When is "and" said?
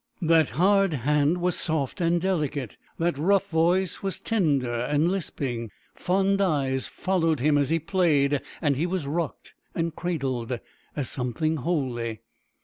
2.01-2.19, 4.73-5.11, 8.63-8.75, 9.75-9.95